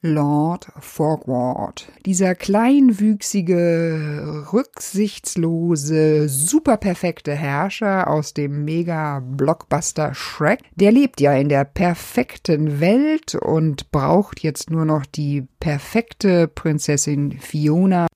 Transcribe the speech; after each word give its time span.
Lord 0.00 0.66
Fogward. 0.80 1.88
Dieser 2.04 2.34
kleinwüchsige, 2.34 4.46
rücksichtslose, 4.52 6.28
superperfekte 6.28 7.34
Herrscher 7.34 8.08
aus 8.08 8.34
dem 8.34 8.64
Mega-Blockbuster 8.64 10.14
Shrek, 10.14 10.60
der 10.74 10.92
lebt 10.92 11.20
ja 11.20 11.32
in 11.34 11.48
der 11.48 11.64
perfekten 11.64 12.80
Welt 12.80 13.36
und 13.36 13.90
braucht 13.90 14.40
jetzt 14.40 14.70
nur 14.70 14.84
noch 14.84 15.06
die 15.06 15.46
perfekte 15.60 16.48
Prinzessin 16.48 17.32
Fiona. 17.32 18.07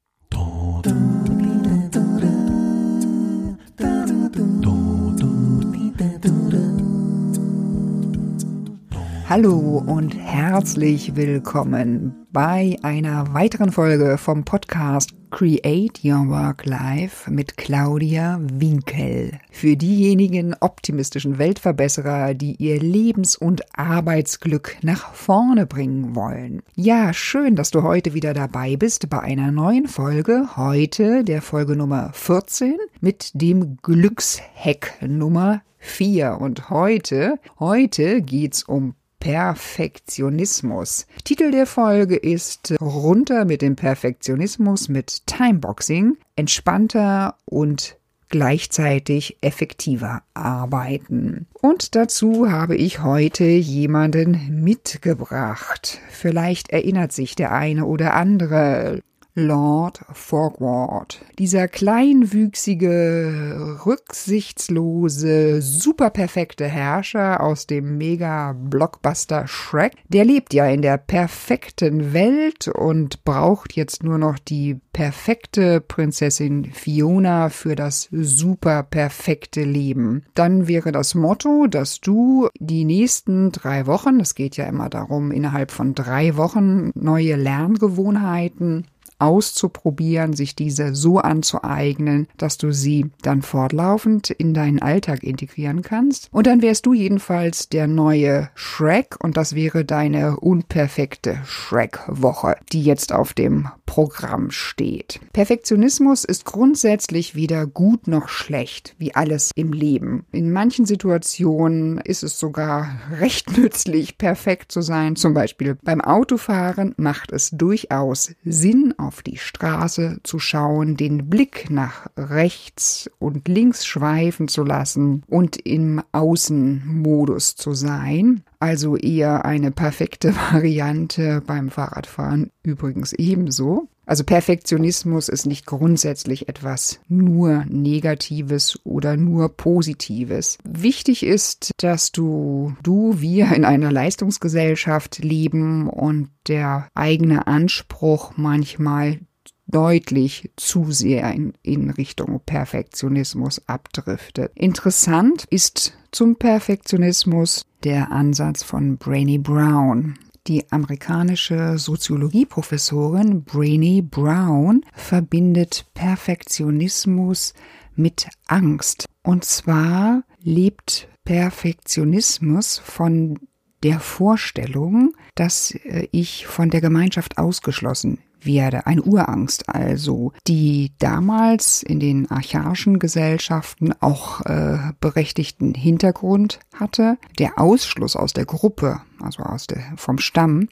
Hallo 9.34 9.82
und 9.86 10.14
herzlich 10.14 11.16
willkommen 11.16 12.26
bei 12.32 12.76
einer 12.82 13.32
weiteren 13.32 13.72
Folge 13.72 14.18
vom 14.18 14.44
Podcast 14.44 15.14
Create 15.30 16.04
Your 16.04 16.28
Work 16.28 16.66
Life 16.66 17.30
mit 17.30 17.56
Claudia 17.56 18.38
Winkel. 18.42 19.38
Für 19.50 19.74
diejenigen 19.74 20.54
optimistischen 20.60 21.38
Weltverbesserer, 21.38 22.34
die 22.34 22.56
ihr 22.56 22.78
Lebens- 22.78 23.34
und 23.34 23.62
Arbeitsglück 23.74 24.76
nach 24.82 25.14
vorne 25.14 25.64
bringen 25.64 26.14
wollen. 26.14 26.60
Ja, 26.74 27.14
schön, 27.14 27.56
dass 27.56 27.70
du 27.70 27.82
heute 27.82 28.12
wieder 28.12 28.34
dabei 28.34 28.76
bist 28.76 29.08
bei 29.08 29.20
einer 29.20 29.50
neuen 29.50 29.88
Folge. 29.88 30.46
Heute 30.58 31.24
der 31.24 31.40
Folge 31.40 31.74
Nummer 31.74 32.10
14 32.12 32.76
mit 33.00 33.30
dem 33.32 33.78
Glückshack 33.78 34.92
Nummer 35.00 35.62
4. 35.78 36.36
Und 36.38 36.68
heute, 36.68 37.38
heute 37.58 38.20
geht's 38.20 38.62
um 38.64 38.94
Perfektionismus. 39.22 41.06
Titel 41.22 41.52
der 41.52 41.66
Folge 41.66 42.16
ist 42.16 42.74
Runter 42.80 43.44
mit 43.44 43.62
dem 43.62 43.76
Perfektionismus 43.76 44.88
mit 44.88 45.28
Timeboxing, 45.28 46.16
entspannter 46.34 47.36
und 47.44 47.98
gleichzeitig 48.30 49.38
effektiver 49.40 50.24
arbeiten. 50.34 51.46
Und 51.52 51.94
dazu 51.94 52.50
habe 52.50 52.74
ich 52.74 53.04
heute 53.04 53.44
jemanden 53.44 54.60
mitgebracht. 54.64 56.00
Vielleicht 56.10 56.70
erinnert 56.70 57.12
sich 57.12 57.36
der 57.36 57.52
eine 57.52 57.86
oder 57.86 58.14
andere 58.14 59.02
Lord 59.34 60.00
Fogward. 60.12 61.24
Dieser 61.38 61.66
kleinwüchsige, 61.66 63.78
rücksichtslose, 63.86 65.62
superperfekte 65.62 66.66
Herrscher 66.66 67.42
aus 67.42 67.66
dem 67.66 67.96
Mega-Blockbuster 67.96 69.48
Shrek, 69.48 69.94
der 70.08 70.26
lebt 70.26 70.52
ja 70.52 70.66
in 70.66 70.82
der 70.82 70.98
perfekten 70.98 72.12
Welt 72.12 72.68
und 72.68 73.24
braucht 73.24 73.74
jetzt 73.74 74.02
nur 74.02 74.18
noch 74.18 74.38
die 74.38 74.78
perfekte 74.92 75.80
Prinzessin 75.80 76.66
Fiona 76.66 77.48
für 77.48 77.74
das 77.74 78.10
superperfekte 78.12 79.64
Leben. 79.64 80.24
Dann 80.34 80.68
wäre 80.68 80.92
das 80.92 81.14
Motto, 81.14 81.68
dass 81.68 82.00
du 82.00 82.50
die 82.58 82.84
nächsten 82.84 83.50
drei 83.50 83.86
Wochen, 83.86 84.20
es 84.20 84.34
geht 84.34 84.58
ja 84.58 84.66
immer 84.66 84.90
darum, 84.90 85.30
innerhalb 85.30 85.70
von 85.70 85.94
drei 85.94 86.36
Wochen 86.36 86.90
neue 86.94 87.36
Lerngewohnheiten 87.36 88.88
auszuprobieren, 89.22 90.34
sich 90.34 90.56
diese 90.56 90.94
so 90.94 91.18
anzueignen, 91.18 92.26
dass 92.36 92.58
du 92.58 92.72
sie 92.72 93.10
dann 93.22 93.42
fortlaufend 93.42 94.30
in 94.30 94.52
deinen 94.52 94.82
Alltag 94.82 95.22
integrieren 95.22 95.82
kannst. 95.82 96.28
Und 96.32 96.46
dann 96.46 96.60
wärst 96.60 96.86
du 96.86 96.92
jedenfalls 96.92 97.68
der 97.68 97.86
neue 97.86 98.50
Shrek 98.54 99.16
und 99.22 99.36
das 99.36 99.54
wäre 99.54 99.84
deine 99.84 100.38
unperfekte 100.38 101.38
Shrek-Woche, 101.44 102.56
die 102.72 102.82
jetzt 102.82 103.12
auf 103.12 103.32
dem 103.32 103.68
Programm 103.86 104.50
steht. 104.50 105.20
Perfektionismus 105.34 106.24
ist 106.24 106.46
grundsätzlich 106.46 107.34
weder 107.34 107.66
gut 107.66 108.08
noch 108.08 108.28
schlecht, 108.28 108.94
wie 108.98 109.14
alles 109.14 109.50
im 109.54 109.72
Leben. 109.72 110.24
In 110.32 110.50
manchen 110.50 110.86
Situationen 110.86 111.98
ist 111.98 112.22
es 112.22 112.38
sogar 112.38 112.88
recht 113.20 113.56
nützlich, 113.56 114.16
perfekt 114.18 114.72
zu 114.72 114.80
sein. 114.80 115.14
Zum 115.14 115.34
Beispiel 115.34 115.76
beim 115.82 116.00
Autofahren 116.00 116.94
macht 116.96 117.32
es 117.32 117.50
durchaus 117.50 118.34
Sinn, 118.44 118.94
auf 118.96 119.11
auf 119.12 119.22
die 119.22 119.36
Straße 119.36 120.20
zu 120.22 120.38
schauen, 120.38 120.96
den 120.96 121.28
Blick 121.28 121.68
nach 121.68 122.06
rechts 122.16 123.10
und 123.18 123.46
links 123.46 123.84
schweifen 123.84 124.48
zu 124.48 124.64
lassen 124.64 125.22
und 125.28 125.58
im 125.66 126.02
Außenmodus 126.12 127.56
zu 127.56 127.74
sein. 127.74 128.42
Also 128.58 128.96
eher 128.96 129.44
eine 129.44 129.70
perfekte 129.70 130.34
Variante 130.52 131.42
beim 131.46 131.68
Fahrradfahren 131.68 132.52
übrigens 132.62 133.12
ebenso. 133.12 133.88
Also 134.12 134.24
Perfektionismus 134.24 135.30
ist 135.30 135.46
nicht 135.46 135.64
grundsätzlich 135.64 136.46
etwas 136.46 137.00
nur 137.08 137.64
Negatives 137.70 138.78
oder 138.84 139.16
nur 139.16 139.48
Positives. 139.56 140.58
Wichtig 140.64 141.22
ist, 141.22 141.70
dass 141.78 142.12
du, 142.12 142.74
du, 142.82 143.22
wir 143.22 143.50
in 143.52 143.64
einer 143.64 143.90
Leistungsgesellschaft 143.90 145.20
leben 145.20 145.88
und 145.88 146.28
der 146.46 146.88
eigene 146.92 147.46
Anspruch 147.46 148.32
manchmal 148.36 149.20
deutlich 149.66 150.50
zu 150.56 150.92
sehr 150.92 151.32
in, 151.32 151.54
in 151.62 151.88
Richtung 151.88 152.38
Perfektionismus 152.44 153.66
abdriftet. 153.66 154.52
Interessant 154.54 155.46
ist 155.48 155.96
zum 156.10 156.36
Perfektionismus 156.36 157.64
der 157.82 158.12
Ansatz 158.12 158.62
von 158.62 158.98
Brainy 158.98 159.38
Brown. 159.38 160.18
Die 160.48 160.72
amerikanische 160.72 161.78
Soziologieprofessorin 161.78 163.44
Brainy 163.44 164.02
Brown 164.02 164.84
verbindet 164.92 165.86
Perfektionismus 165.94 167.54
mit 167.94 168.28
Angst. 168.48 169.06
Und 169.22 169.44
zwar 169.44 170.24
lebt 170.42 171.08
Perfektionismus 171.24 172.78
von 172.78 173.38
der 173.84 174.00
Vorstellung, 174.00 175.14
dass 175.36 175.72
äh, 175.84 176.08
ich 176.10 176.46
von 176.46 176.70
der 176.70 176.80
Gemeinschaft 176.80 177.38
ausgeschlossen 177.38 178.18
werde, 178.44 178.86
eine 178.86 179.02
Urangst 179.02 179.68
also, 179.68 180.32
die 180.46 180.92
damals 180.98 181.82
in 181.82 182.00
den 182.00 182.30
archaischen 182.30 182.98
Gesellschaften 182.98 183.92
auch 184.00 184.40
äh, 184.42 184.78
berechtigten 185.00 185.74
Hintergrund 185.74 186.60
hatte. 186.74 187.18
Der 187.38 187.58
Ausschluss 187.58 188.16
aus 188.16 188.32
der 188.32 188.44
Gruppe, 188.44 189.00
also 189.20 189.42
aus 189.42 189.66
der, 189.66 189.82
vom 189.96 190.18
Stamm, 190.18 190.68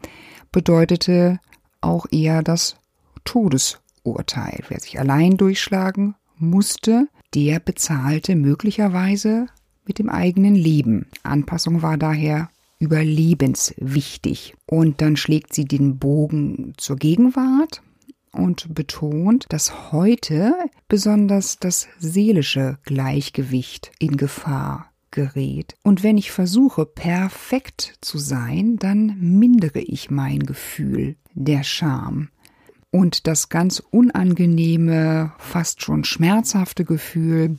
bedeutete 0.52 1.38
auch 1.80 2.06
eher 2.10 2.42
das 2.42 2.76
Todesurteil. 3.24 4.64
Wer 4.68 4.80
sich 4.80 4.98
allein 4.98 5.36
durchschlagen 5.36 6.14
musste, 6.36 7.08
der 7.34 7.60
bezahlte 7.60 8.34
möglicherweise 8.34 9.46
mit 9.86 9.98
dem 9.98 10.08
eigenen 10.08 10.54
Leben. 10.54 11.06
Anpassung 11.22 11.82
war 11.82 11.96
daher 11.96 12.50
überlebenswichtig. 12.80 14.54
Und 14.66 15.00
dann 15.00 15.16
schlägt 15.16 15.54
sie 15.54 15.66
den 15.66 15.98
Bogen 15.98 16.72
zur 16.76 16.96
Gegenwart 16.96 17.82
und 18.32 18.74
betont, 18.74 19.46
dass 19.50 19.92
heute 19.92 20.54
besonders 20.88 21.58
das 21.58 21.86
seelische 21.98 22.78
Gleichgewicht 22.84 23.92
in 23.98 24.16
Gefahr 24.16 24.90
gerät. 25.10 25.76
Und 25.82 26.02
wenn 26.02 26.18
ich 26.18 26.30
versuche, 26.32 26.86
perfekt 26.86 27.98
zu 28.00 28.18
sein, 28.18 28.76
dann 28.76 29.16
mindere 29.20 29.80
ich 29.80 30.10
mein 30.10 30.40
Gefühl 30.40 31.16
der 31.34 31.62
Scham. 31.64 32.30
Und 32.92 33.26
das 33.26 33.48
ganz 33.48 33.80
unangenehme, 33.90 35.32
fast 35.38 35.82
schon 35.82 36.04
schmerzhafte 36.04 36.84
Gefühl 36.84 37.58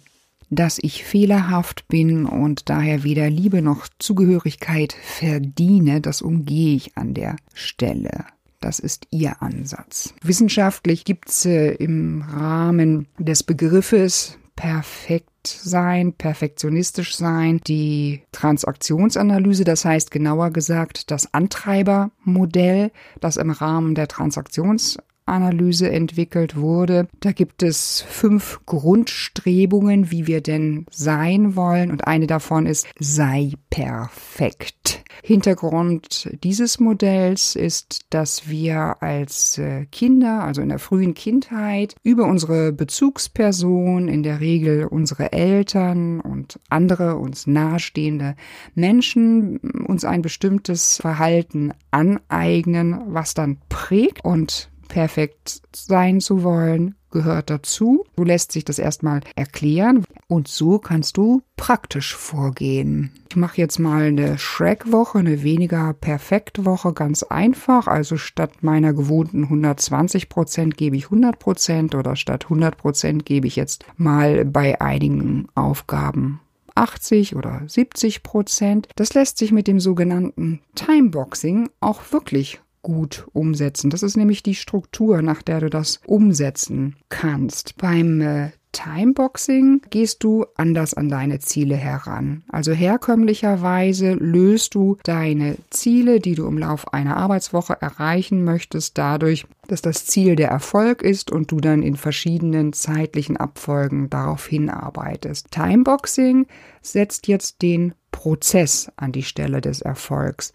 dass 0.52 0.78
ich 0.82 1.04
fehlerhaft 1.04 1.88
bin 1.88 2.26
und 2.26 2.70
daher 2.70 3.04
weder 3.04 3.30
Liebe 3.30 3.62
noch 3.62 3.88
Zugehörigkeit 3.98 4.94
verdiene, 5.02 6.02
das 6.02 6.22
umgehe 6.22 6.76
ich 6.76 6.98
an 6.98 7.14
der 7.14 7.38
Stelle. 7.54 8.26
Das 8.60 8.78
ist 8.78 9.08
ihr 9.10 9.42
Ansatz. 9.42 10.14
Wissenschaftlich 10.22 11.04
gibt 11.06 11.30
es 11.30 11.46
äh, 11.46 11.72
im 11.76 12.22
Rahmen 12.22 13.08
des 13.18 13.42
Begriffes 13.42 14.38
perfekt 14.56 15.48
sein, 15.48 16.14
perfektionistisch 16.14 17.16
sein, 17.16 17.62
die 17.66 18.22
Transaktionsanalyse, 18.32 19.64
das 19.64 19.86
heißt 19.86 20.12
genauer 20.12 20.52
gesagt 20.52 21.10
das 21.10 21.34
Antreibermodell, 21.34 22.92
das 23.20 23.38
im 23.38 23.50
Rahmen 23.50 23.96
der 23.96 24.08
Transaktions 24.08 25.00
Analyse 25.26 25.92
entwickelt 25.92 26.56
wurde. 26.56 27.08
Da 27.20 27.32
gibt 27.32 27.64
es 27.64 28.02
fünf 28.02 28.60
Grundstrebungen, 28.66 30.12
wie 30.12 30.28
wir 30.28 30.42
denn 30.42 30.86
sein 30.92 31.56
wollen. 31.56 31.92
Und 31.92 32.08
eine 32.08 32.28
davon 32.28 32.66
ist, 32.66 32.88
sei 33.00 33.54
perfekt. 33.70 35.04
Hintergrund 35.24 36.30
dieses 36.44 36.80
Modells 36.80 37.56
ist, 37.56 38.06
dass 38.10 38.50
wir 38.50 39.02
als 39.02 39.58
äh, 39.58 39.86
Kinder, 39.86 40.44
also 40.44 40.62
in 40.62 40.70
der 40.70 40.80
frühen 40.80 41.14
Kindheit, 41.14 41.96
über 42.04 42.26
unsere 42.26 42.72
Bezugsperson, 42.72 44.08
in 44.08 44.24
der 44.24 44.40
Regel 44.40 44.86
unsere 44.86 45.32
Eltern 45.32 46.22
und 46.22 46.60
andere 46.70 47.18
uns 47.18 47.46
nahestehende 47.46 48.36
Menschen, 48.74 49.60
uns 49.60 50.06
ein 50.06 50.22
bestimmtes 50.22 50.98
Verhalten 50.98 51.72
aneignen, 51.92 53.02
was 53.08 53.34
dann 53.34 53.58
prägt 53.70 54.26
und 54.26 54.71
perfekt 54.92 55.62
sein 55.74 56.20
zu 56.20 56.44
wollen, 56.44 56.96
gehört 57.12 57.50
dazu. 57.50 58.04
Du 58.18 58.26
lässt 58.26 58.52
sich 58.52 58.66
das 58.66 58.78
erstmal 58.78 59.22
erklären 59.38 60.04
und 60.28 60.50
so 60.50 60.80
kannst 60.80 61.16
du 61.16 61.44
praktisch 61.56 62.14
vorgehen. 62.14 63.14
Ich 63.30 63.38
mache 63.38 63.58
jetzt 63.58 63.80
mal 63.80 64.04
eine 64.04 64.38
Shrek-Woche, 64.38 65.20
eine 65.20 65.44
weniger 65.44 65.94
perfekt 65.94 66.66
Woche, 66.66 66.92
ganz 66.92 67.24
einfach. 67.24 67.88
Also 67.88 68.18
statt 68.18 68.64
meiner 68.64 68.94
gewohnten 68.94 69.44
120 69.44 70.28
Prozent 70.28 70.76
gebe 70.76 70.98
ich 70.98 71.06
100 71.06 71.40
Prozent 71.40 71.96
oder 71.96 72.18
statt 72.18 72.44
100 72.46 72.78
Prozent 72.78 73.26
gebe 73.26 73.48
ich 73.48 73.56
jetzt 73.56 73.86
mal 73.96 74.44
bei 74.44 74.82
einigen 74.82 75.48
Aufgaben 75.56 76.42
80 76.76 77.38
oder 77.38 77.62
70 77.66 78.24
Prozent. 78.24 78.90
Das 78.98 79.14
lässt 79.14 79.38
sich 79.38 79.54
mit 79.54 79.68
dem 79.68 79.80
sogenannten 79.80 80.60
Timeboxing 80.76 81.70
auch 81.80 82.02
wirklich 82.12 82.60
gut 82.82 83.28
umsetzen. 83.34 83.90
Das 83.90 84.04
ist 84.04 84.18
nämlich 84.18 84.44
die 84.44 84.56
Struktur, 84.56 85.22
nach 85.22 85.42
der 85.42 85.62
du 85.62 85.70
das 85.70 86.00
umsetzen 86.06 86.96
kannst. 87.10 87.78
Beim 87.78 88.22
äh, 88.22 88.52
Timeboxing 88.72 89.82
gehst 89.90 90.24
du 90.24 90.46
anders 90.56 90.94
an 90.94 91.10
deine 91.10 91.40
Ziele 91.40 91.76
heran. 91.76 92.44
Also 92.50 92.72
herkömmlicherweise 92.72 94.14
löst 94.14 94.76
du 94.76 94.98
deine 95.04 95.58
Ziele, 95.70 96.20
die 96.20 96.36
du 96.36 96.48
im 96.48 96.58
Lauf 96.58 96.94
einer 96.94 97.18
Arbeitswoche 97.18 97.82
erreichen 97.82 98.44
möchtest, 98.44 98.98
dadurch, 98.98 99.46
dass 99.68 99.82
das 99.82 100.06
Ziel 100.06 100.36
der 100.36 100.50
Erfolg 100.50 101.02
ist 101.02 101.32
und 101.32 101.52
du 101.52 101.60
dann 101.60 101.84
in 101.84 101.96
verschiedenen 101.96 102.74
zeitlichen 102.74 103.38
Abfolgen 103.38 104.10
darauf 104.10 104.48
hinarbeitest. 104.48 105.52
Timeboxing 105.52 106.48
setzt 106.82 107.28
jetzt 107.28 107.62
den 107.62 107.94
Prozess 108.12 108.92
an 108.96 109.12
die 109.12 109.24
Stelle 109.24 109.62
des 109.62 109.82
Erfolgs. 109.82 110.54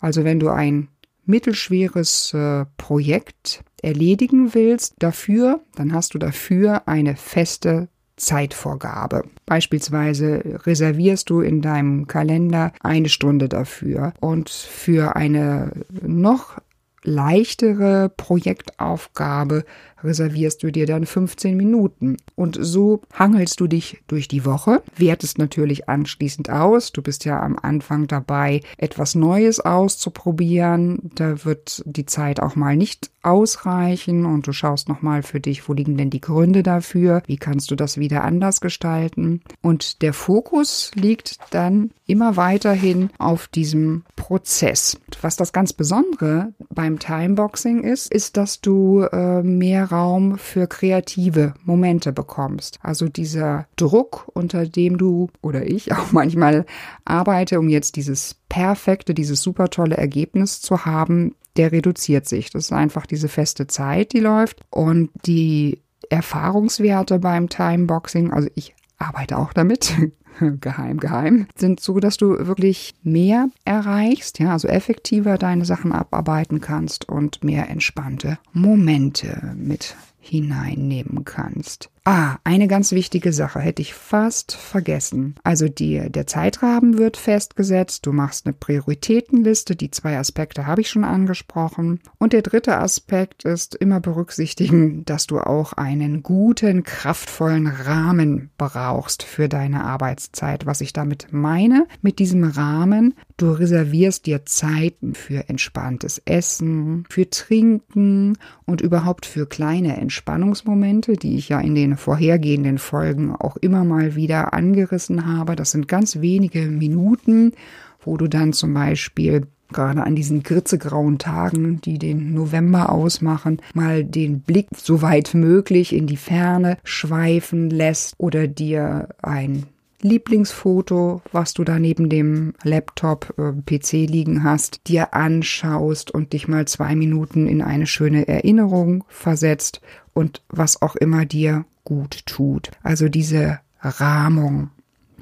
Also 0.00 0.24
wenn 0.24 0.38
du 0.38 0.50
ein 0.50 0.88
mittelschweres 1.26 2.34
äh, 2.34 2.64
Projekt 2.76 3.64
erledigen 3.82 4.54
willst, 4.54 4.94
dafür, 4.98 5.60
dann 5.76 5.92
hast 5.92 6.14
du 6.14 6.18
dafür 6.18 6.88
eine 6.88 7.16
feste 7.16 7.88
Zeitvorgabe. 8.16 9.24
Beispielsweise 9.44 10.60
reservierst 10.64 11.28
du 11.30 11.40
in 11.40 11.60
deinem 11.60 12.06
Kalender 12.06 12.72
eine 12.80 13.08
Stunde 13.08 13.48
dafür 13.48 14.14
und 14.20 14.50
für 14.50 15.16
eine 15.16 15.72
noch 16.00 16.58
leichtere 17.02 18.10
Projektaufgabe 18.16 19.64
reservierst 20.04 20.62
du 20.62 20.70
dir 20.70 20.86
dann 20.86 21.06
15 21.06 21.56
Minuten. 21.56 22.16
Und 22.36 22.58
so 22.60 23.00
hangelst 23.12 23.60
du 23.60 23.66
dich 23.66 24.02
durch 24.06 24.28
die 24.28 24.44
Woche, 24.44 24.82
wertest 24.96 25.38
natürlich 25.38 25.88
anschließend 25.88 26.50
aus. 26.50 26.92
Du 26.92 27.02
bist 27.02 27.24
ja 27.24 27.40
am 27.40 27.58
Anfang 27.60 28.06
dabei, 28.06 28.60
etwas 28.76 29.14
Neues 29.14 29.60
auszuprobieren. 29.60 31.10
Da 31.14 31.44
wird 31.44 31.82
die 31.86 32.06
Zeit 32.06 32.40
auch 32.40 32.56
mal 32.56 32.76
nicht 32.76 33.10
ausreichen 33.24 34.26
und 34.26 34.46
du 34.46 34.52
schaust 34.52 34.88
nochmal 34.88 35.22
für 35.22 35.40
dich, 35.40 35.68
wo 35.68 35.72
liegen 35.72 35.96
denn 35.96 36.10
die 36.10 36.20
Gründe 36.20 36.62
dafür? 36.62 37.22
Wie 37.26 37.38
kannst 37.38 37.70
du 37.70 37.76
das 37.76 37.98
wieder 37.98 38.22
anders 38.22 38.60
gestalten? 38.60 39.40
Und 39.62 40.02
der 40.02 40.12
Fokus 40.12 40.90
liegt 40.94 41.38
dann 41.50 41.90
immer 42.06 42.36
weiterhin 42.36 43.10
auf 43.18 43.48
diesem 43.48 44.04
Prozess. 44.16 44.98
Was 45.22 45.36
das 45.36 45.52
ganz 45.52 45.72
Besondere 45.72 46.52
beim 46.68 46.98
Timeboxing 46.98 47.82
ist, 47.82 48.12
ist, 48.12 48.36
dass 48.36 48.60
du 48.60 49.00
äh, 49.00 49.42
mehr 49.42 49.90
Raum 49.94 50.38
für 50.38 50.66
kreative 50.66 51.54
Momente 51.64 52.12
bekommst. 52.12 52.78
Also 52.82 53.08
dieser 53.08 53.66
Druck, 53.76 54.28
unter 54.34 54.66
dem 54.66 54.98
du 54.98 55.28
oder 55.40 55.66
ich 55.66 55.92
auch 55.92 56.12
manchmal 56.12 56.66
arbeite, 57.04 57.58
um 57.58 57.68
jetzt 57.68 57.96
dieses 57.96 58.36
perfekte, 58.48 59.14
dieses 59.14 59.40
super 59.40 59.70
tolle 59.70 59.96
Ergebnis 59.96 60.60
zu 60.60 60.84
haben, 60.84 61.34
der 61.56 61.70
reduziert 61.70 62.26
sich. 62.26 62.50
Das 62.50 62.64
ist 62.64 62.72
einfach 62.72 63.06
diese 63.06 63.28
feste 63.28 63.66
Zeit, 63.68 64.12
die 64.12 64.20
läuft 64.20 64.60
und 64.70 65.10
die 65.24 65.80
Erfahrungswerte 66.10 67.18
beim 67.18 67.48
Timeboxing, 67.48 68.32
also 68.32 68.48
ich 68.54 68.74
arbeite 69.04 69.38
auch 69.38 69.52
damit, 69.52 69.94
geheim, 70.60 70.98
geheim, 70.98 71.46
sind 71.54 71.80
so, 71.80 72.00
dass 72.00 72.16
du 72.16 72.46
wirklich 72.46 72.94
mehr 73.02 73.48
erreichst, 73.64 74.38
ja, 74.38 74.52
also 74.52 74.68
effektiver 74.68 75.38
deine 75.38 75.64
Sachen 75.64 75.92
abarbeiten 75.92 76.60
kannst 76.60 77.08
und 77.08 77.44
mehr 77.44 77.68
entspannte 77.68 78.38
Momente 78.52 79.54
mit 79.56 79.96
hineinnehmen 80.18 81.24
kannst. 81.24 81.90
Ah, 82.06 82.36
eine 82.44 82.68
ganz 82.68 82.92
wichtige 82.92 83.32
Sache 83.32 83.60
hätte 83.60 83.80
ich 83.80 83.94
fast 83.94 84.54
vergessen. 84.54 85.36
Also 85.42 85.68
die, 85.68 86.10
der 86.10 86.26
Zeitrahmen 86.26 86.98
wird 86.98 87.16
festgesetzt, 87.16 88.04
du 88.04 88.12
machst 88.12 88.44
eine 88.44 88.52
Prioritätenliste, 88.52 89.74
die 89.74 89.90
zwei 89.90 90.18
Aspekte 90.18 90.66
habe 90.66 90.82
ich 90.82 90.90
schon 90.90 91.04
angesprochen. 91.04 92.00
Und 92.18 92.34
der 92.34 92.42
dritte 92.42 92.76
Aspekt 92.76 93.44
ist 93.44 93.74
immer 93.74 94.00
berücksichtigen, 94.00 95.06
dass 95.06 95.26
du 95.26 95.40
auch 95.40 95.72
einen 95.72 96.22
guten, 96.22 96.82
kraftvollen 96.82 97.68
Rahmen 97.68 98.50
brauchst 98.58 99.22
für 99.22 99.48
deine 99.48 99.84
Arbeitszeit. 99.84 100.66
Was 100.66 100.82
ich 100.82 100.92
damit 100.92 101.28
meine, 101.30 101.86
mit 102.02 102.18
diesem 102.18 102.44
Rahmen, 102.44 103.14
du 103.38 103.50
reservierst 103.50 104.26
dir 104.26 104.44
Zeiten 104.44 105.14
für 105.14 105.48
entspanntes 105.48 106.20
Essen, 106.26 107.06
für 107.08 107.30
Trinken 107.30 108.36
und 108.66 108.82
überhaupt 108.82 109.24
für 109.24 109.46
kleine 109.46 109.96
Entspannungsmomente, 109.96 111.14
die 111.14 111.38
ich 111.38 111.48
ja 111.48 111.60
in 111.60 111.74
den 111.94 111.98
vorhergehenden 111.98 112.78
Folgen 112.78 113.34
auch 113.34 113.56
immer 113.56 113.84
mal 113.84 114.14
wieder 114.14 114.52
angerissen 114.52 115.26
habe. 115.26 115.56
Das 115.56 115.70
sind 115.70 115.88
ganz 115.88 116.20
wenige 116.20 116.66
Minuten, 116.66 117.52
wo 118.00 118.16
du 118.16 118.28
dann 118.28 118.52
zum 118.52 118.74
Beispiel 118.74 119.46
gerade 119.72 120.02
an 120.02 120.14
diesen 120.14 120.42
gritzegrauen 120.42 121.18
Tagen, 121.18 121.80
die 121.80 121.98
den 121.98 122.34
November 122.34 122.90
ausmachen, 122.90 123.60
mal 123.72 124.04
den 124.04 124.40
Blick 124.40 124.68
so 124.76 125.02
weit 125.02 125.34
möglich 125.34 125.94
in 125.94 126.06
die 126.06 126.16
Ferne 126.16 126.78
schweifen 126.84 127.70
lässt 127.70 128.14
oder 128.18 128.46
dir 128.46 129.08
ein 129.22 129.66
Lieblingsfoto, 130.04 131.22
was 131.32 131.54
du 131.54 131.64
da 131.64 131.78
neben 131.78 132.10
dem 132.10 132.52
Laptop, 132.62 133.34
äh, 133.38 133.52
PC 133.52 134.06
liegen 134.06 134.44
hast, 134.44 134.86
dir 134.86 135.14
anschaust 135.14 136.10
und 136.10 136.34
dich 136.34 136.46
mal 136.46 136.68
zwei 136.68 136.94
Minuten 136.94 137.46
in 137.46 137.62
eine 137.62 137.86
schöne 137.86 138.28
Erinnerung 138.28 139.04
versetzt 139.08 139.80
und 140.12 140.42
was 140.48 140.82
auch 140.82 140.94
immer 140.94 141.24
dir 141.24 141.64
gut 141.84 142.26
tut. 142.26 142.70
Also 142.82 143.08
diese 143.08 143.60
Rahmung, 143.80 144.70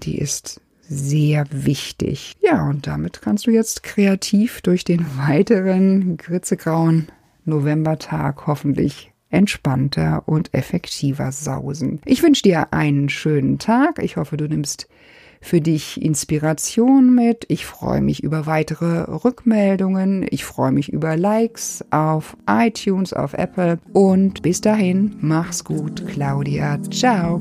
die 0.02 0.18
ist 0.18 0.60
sehr 0.80 1.46
wichtig. 1.52 2.34
Ja, 2.42 2.68
und 2.68 2.88
damit 2.88 3.22
kannst 3.22 3.46
du 3.46 3.52
jetzt 3.52 3.84
kreativ 3.84 4.62
durch 4.62 4.82
den 4.82 5.06
weiteren 5.16 6.16
gritzegrauen 6.16 7.06
Novembertag 7.44 8.48
hoffentlich 8.48 9.11
entspannter 9.32 10.22
und 10.26 10.52
effektiver 10.54 11.32
sausen. 11.32 12.00
Ich 12.04 12.22
wünsche 12.22 12.42
dir 12.42 12.72
einen 12.72 13.08
schönen 13.08 13.58
Tag. 13.58 14.02
Ich 14.02 14.16
hoffe, 14.16 14.36
du 14.36 14.46
nimmst 14.46 14.88
für 15.42 15.60
dich 15.60 16.00
Inspiration 16.00 17.14
mit. 17.14 17.44
Ich 17.48 17.66
freue 17.66 18.00
mich 18.00 18.22
über 18.22 18.46
weitere 18.46 19.02
Rückmeldungen. 19.02 20.24
Ich 20.30 20.44
freue 20.44 20.72
mich 20.72 20.92
über 20.92 21.16
Likes 21.16 21.84
auf 21.90 22.36
iTunes, 22.48 23.12
auf 23.12 23.34
Apple. 23.34 23.78
Und 23.92 24.42
bis 24.42 24.60
dahin, 24.60 25.16
mach's 25.20 25.64
gut, 25.64 26.06
Claudia. 26.06 26.78
Ciao. 26.90 27.40